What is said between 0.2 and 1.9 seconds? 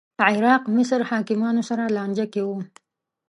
عراق مصر حاکمانو سره